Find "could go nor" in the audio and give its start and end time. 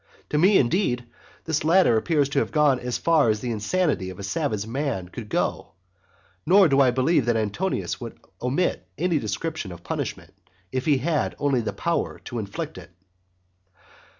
5.09-6.67